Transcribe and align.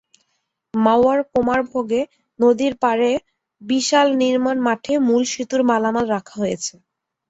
মাওয়ার 0.73 1.19
কোমারভোগে 1.31 2.01
নদীর 2.39 2.73
পারে 2.83 3.09
বিশাল 3.61 4.07
নির্মাণ 4.21 4.57
মাঠে 4.67 4.93
মূল 5.07 5.23
সেতুর 5.33 5.61
মালামাল 5.69 6.05
রাখা 6.15 6.35
হয়েছে। 6.41 6.73